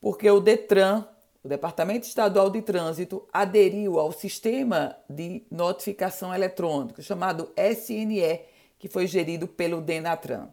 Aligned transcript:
porque 0.00 0.30
o 0.30 0.40
Detran, 0.40 1.04
o 1.42 1.48
Departamento 1.48 2.06
Estadual 2.06 2.50
de 2.50 2.62
Trânsito, 2.62 3.28
aderiu 3.32 3.98
ao 3.98 4.12
sistema 4.12 4.96
de 5.08 5.42
notificação 5.50 6.34
eletrônica 6.34 7.02
chamado 7.02 7.50
SNE, 7.56 8.40
que 8.78 8.88
foi 8.88 9.06
gerido 9.06 9.46
pelo 9.46 9.80
Denatran. 9.80 10.48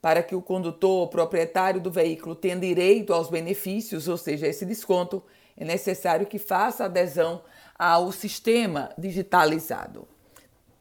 Para 0.00 0.22
que 0.22 0.34
o 0.34 0.42
condutor, 0.42 1.04
o 1.04 1.08
proprietário 1.08 1.80
do 1.80 1.90
veículo, 1.90 2.34
tenha 2.34 2.56
direito 2.56 3.12
aos 3.12 3.28
benefícios, 3.28 4.08
ou 4.08 4.16
seja, 4.16 4.48
esse 4.48 4.64
desconto, 4.64 5.22
é 5.56 5.64
necessário 5.64 6.26
que 6.26 6.38
faça 6.38 6.86
adesão 6.86 7.42
ao 7.78 8.10
sistema 8.10 8.90
digitalizado. 8.98 10.08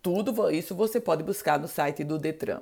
Tudo 0.02 0.50
isso 0.50 0.74
você 0.74 1.00
pode 1.00 1.24
buscar 1.24 1.60
no 1.60 1.68
site 1.68 2.04
do 2.04 2.18
Detran. 2.18 2.62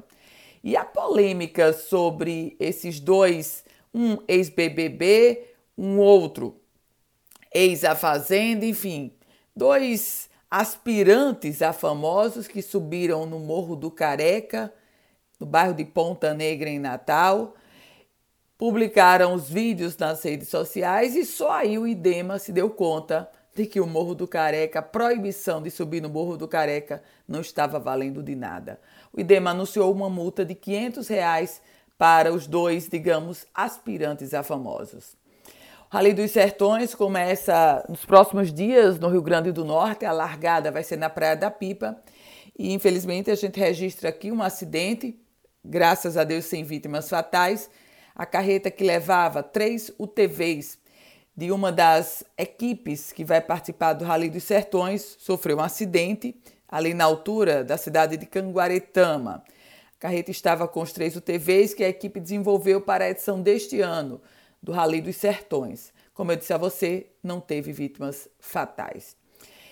E 0.64 0.76
a 0.76 0.84
polêmica 0.84 1.74
sobre 1.74 2.56
esses 2.60 3.00
dois, 3.00 3.64
um 3.94 4.18
ex-BBB, 4.28 5.48
um 5.78 5.98
outro 6.00 6.60
ex-A 7.54 7.96
Fazenda, 7.96 8.66
enfim, 8.66 9.14
dois 9.56 10.30
aspirantes 10.50 11.62
a 11.62 11.72
famosos 11.72 12.48
que 12.48 12.62
subiram 12.62 13.26
no 13.26 13.40
Morro 13.40 13.76
do 13.76 13.90
Careca, 13.90 14.74
no 15.40 15.46
bairro 15.46 15.74
de 15.74 15.86
Ponta 15.86 16.34
Negra, 16.34 16.70
em 16.70 16.80
Natal, 16.80 17.56
publicaram 18.58 19.34
os 19.34 19.50
vídeos 19.50 19.96
nas 19.98 20.22
redes 20.24 20.50
sociais 20.50 21.16
e 21.16 21.26
só 21.26 21.52
aí 21.52 21.80
o 21.80 21.88
IDEMA 21.88 22.38
se 22.40 22.52
deu 22.52 22.70
conta 22.70 23.30
de 23.56 23.66
que 23.66 23.80
o 23.80 23.88
Morro 23.88 24.16
do 24.16 24.28
Careca, 24.28 24.80
a 24.80 24.84
proibição 24.84 25.62
de 25.62 25.70
subir 25.70 26.02
no 26.02 26.10
Morro 26.10 26.38
do 26.38 26.48
Careca 26.48 27.04
não 27.28 27.42
estava 27.42 27.80
valendo 27.80 28.24
de 28.24 28.36
nada. 28.36 28.80
O 29.12 29.20
IDEMA 29.20 29.52
anunciou 29.52 29.92
uma 29.92 30.10
multa 30.10 30.46
de 30.46 30.56
500 30.56 31.08
reais 31.08 31.62
para 31.98 32.34
os 32.34 32.48
dois, 32.48 32.88
digamos, 32.88 33.46
aspirantes 33.54 34.34
a 34.34 34.42
famosos. 34.42 35.18
O 35.92 35.96
Rally 35.96 36.14
dos 36.14 36.32
Sertões 36.32 36.96
começa 36.96 37.84
nos 37.90 38.06
próximos 38.06 38.54
dias 38.54 39.00
no 39.00 39.10
Rio 39.10 39.22
Grande 39.22 39.52
do 39.52 39.66
Norte. 39.66 40.06
A 40.06 40.12
largada 40.12 40.72
vai 40.72 40.84
ser 40.84 40.98
na 40.98 41.10
Praia 41.10 41.36
da 41.36 41.52
Pipa. 41.52 42.00
E 42.58 42.72
infelizmente 42.74 43.32
a 43.32 43.36
gente 43.36 43.60
registra 43.60 44.10
aqui 44.10 44.32
um 44.32 44.42
acidente, 44.44 45.20
graças 45.66 46.16
a 46.16 46.24
Deus 46.24 46.46
sem 46.46 46.64
vítimas 46.64 47.10
fatais. 47.10 47.70
A 48.16 48.26
carreta 48.26 48.70
que 48.70 48.84
levava 48.84 49.42
três 49.42 49.92
UTVs 49.98 50.78
de 51.40 51.54
uma 51.54 51.72
das 51.72 52.22
equipes 52.38 53.14
que 53.14 53.24
vai 53.24 53.40
participar 53.40 53.94
do 53.94 54.04
Rally 54.04 54.30
dos 54.30 54.44
Sertões 54.44 55.16
sofreu 55.18 55.56
um 55.56 55.62
acidente 55.62 56.36
ali 56.68 56.94
na 56.94 57.06
altura 57.06 57.64
da 57.64 57.78
cidade 57.78 58.18
de 58.18 58.26
Canguaretama. 58.26 59.42
A 59.96 60.00
carreta 60.02 60.32
estava 60.32 60.68
com 60.68 60.82
os 60.82 60.92
três 60.92 61.16
UTVs 61.16 61.74
que 61.74 61.82
a 61.82 61.88
equipe 61.88 62.20
desenvolveu 62.20 62.82
para 62.82 63.06
a 63.06 63.10
edição 63.10 63.42
deste 63.42 63.80
ano 63.80 64.20
do 64.62 64.74
Rally 64.74 65.00
dos 65.00 65.16
Sertões. 65.16 65.94
Como 66.14 66.30
eu 66.30 66.36
disse 66.36 66.52
a 66.52 66.58
você, 66.58 67.08
não 67.24 67.40
teve 67.40 67.72
vítimas 67.72 68.28
fatais. 68.38 69.16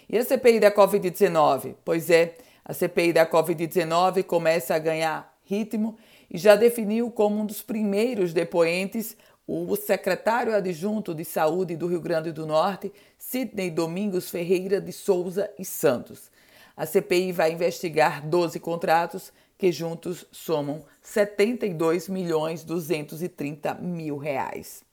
E 0.08 0.18
a 0.18 0.24
CPI 0.24 0.62
da 0.62 0.72
Covid-19? 0.72 1.76
Pois 1.84 2.10
é, 2.10 2.36
a 2.64 2.74
CPI 2.74 3.12
da 3.12 3.28
Covid-19 3.30 4.24
começa 4.24 4.74
a 4.74 4.80
ganhar 4.80 5.38
ritmo 5.44 5.98
e 6.32 6.38
já 6.38 6.56
definiu 6.56 7.12
como 7.12 7.42
um 7.42 7.46
dos 7.46 7.62
primeiros 7.62 8.32
depoentes 8.32 9.18
o 9.48 9.74
secretário 9.78 10.54
adjunto 10.54 11.16
de 11.16 11.24
Saúde 11.24 11.78
do 11.78 11.88
Rio 11.88 12.02
Grande 12.02 12.34
do 12.34 12.46
Norte, 12.46 12.92
Sidney 13.18 13.72
Domingos 13.72 14.30
Ferreira 14.30 14.82
de 14.82 14.92
Souza 14.92 15.50
e 15.58 15.64
Santos. 15.64 16.30
A 16.76 16.86
CPI 16.86 17.32
vai 17.32 17.54
investigar 17.54 18.28
12 18.28 18.60
contratos 18.60 19.32
que 19.58 19.72
juntos 19.72 20.26
somam 20.32 20.84
72 21.02 22.10
milhões 22.10 22.64
230 22.66 23.74
mil 23.76 24.18
reais. 24.18 24.84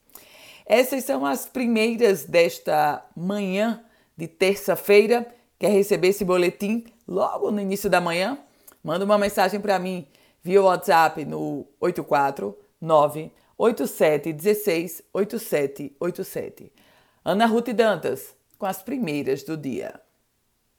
Essas 0.64 1.04
são 1.04 1.26
as 1.26 1.46
primeiras 1.46 2.24
desta 2.24 3.04
manhã 3.14 3.84
de 4.16 4.28
terça-feira. 4.28 5.26
Quer 5.58 5.72
receber 5.72 6.08
esse 6.08 6.24
boletim 6.24 6.84
logo 7.06 7.50
no 7.50 7.60
início 7.60 7.90
da 7.90 8.00
manhã? 8.00 8.38
Manda 8.82 9.04
uma 9.04 9.18
mensagem 9.18 9.60
para 9.60 9.78
mim 9.78 10.06
via 10.42 10.62
WhatsApp 10.62 11.24
no 11.24 11.66
849 11.80 13.30
8716 13.58 15.02
8787. 15.12 16.72
Ana 17.24 17.46
Ruth 17.46 17.70
Dantas, 17.70 18.36
com 18.58 18.66
as 18.66 18.82
primeiras 18.82 19.42
do 19.42 19.56
dia. 19.56 20.03